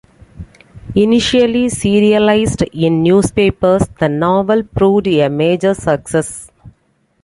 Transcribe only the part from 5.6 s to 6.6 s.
success.